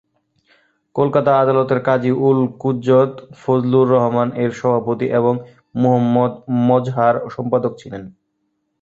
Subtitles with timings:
[0.95, 3.11] কলকাতা আদালতের কাজী-উল-কুজ্জত
[3.39, 5.33] ফজলুর রহমান এর সভাপতি এবং
[5.75, 6.31] মুহম্মদ
[6.67, 8.03] মজহার সম্পাদক ছিলেন।